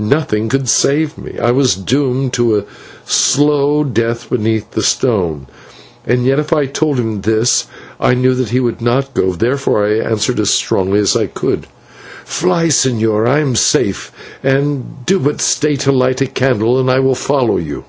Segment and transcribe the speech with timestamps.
[0.00, 2.64] Nothing could save me, I was doomed to a
[3.04, 5.46] slow death beneath the stone;
[6.04, 7.68] and yet if I told him this
[8.00, 9.30] I knew that he would not go.
[9.34, 11.68] Therefore I answered as strongly as I could:
[12.24, 14.10] "Fly, señor, I am safe,
[14.42, 16.90] and do but stay to light a candle.
[16.90, 17.84] I will follow you."